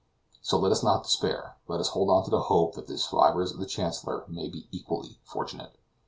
So 0.41 0.57
let 0.57 0.71
us 0.71 0.81
not 0.83 1.03
despair; 1.03 1.57
let 1.67 1.79
us 1.79 1.89
hold 1.89 2.09
on 2.09 2.23
to 2.25 2.31
the 2.31 2.41
hope 2.49 2.73
that 2.73 2.87
the 2.87 2.97
survivors 2.97 3.51
of 3.51 3.59
the 3.59 3.67
Chancellor 3.67 4.23
may 4.27 4.49
be 4.49 4.67
equally 4.71 5.19
fortunate." 5.23 5.77